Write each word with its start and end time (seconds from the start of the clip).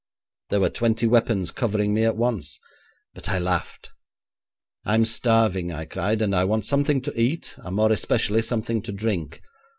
'There 0.49 0.59
were 0.61 0.69
twenty 0.71 1.05
weapons 1.05 1.51
covering 1.51 1.93
me 1.93 2.03
at 2.03 2.17
once, 2.17 2.59
but 3.13 3.29
I 3.29 3.37
laughed. 3.37 3.91
'"I'm 4.83 5.05
starving," 5.05 5.71
I 5.71 5.85
cried, 5.85 6.23
"and 6.23 6.35
I 6.35 6.43
want 6.43 6.65
something 6.65 7.01
to 7.01 7.13
eat, 7.21 7.53
and 7.59 7.75
more 7.75 7.91
especially 7.91 8.41
something 8.41 8.81
to 8.81 8.91
drink. 8.91 9.43